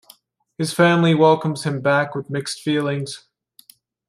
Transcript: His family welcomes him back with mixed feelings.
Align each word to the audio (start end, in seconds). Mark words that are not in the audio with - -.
His 0.57 0.73
family 0.73 1.13
welcomes 1.13 1.61
him 1.63 1.79
back 1.79 2.15
with 2.15 2.27
mixed 2.31 2.63
feelings. 2.63 3.27